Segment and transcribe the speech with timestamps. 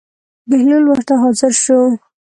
[0.49, 1.79] بهلول ورته حاضر شو.